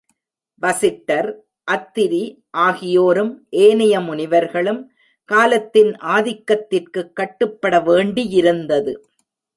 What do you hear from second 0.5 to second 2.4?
Vasishtha, Atri